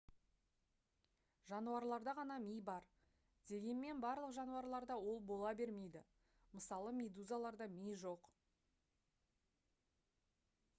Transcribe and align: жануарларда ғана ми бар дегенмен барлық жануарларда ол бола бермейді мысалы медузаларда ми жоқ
жануарларда 1.49 2.15
ғана 2.19 2.37
ми 2.45 2.55
бар 2.69 2.87
дегенмен 3.51 4.01
барлық 4.07 4.33
жануарларда 4.39 4.97
ол 5.11 5.21
бола 5.33 5.53
бермейді 5.61 6.03
мысалы 6.57 6.97
медузаларда 7.03 7.71
ми 7.79 7.97
жоқ 8.07 8.35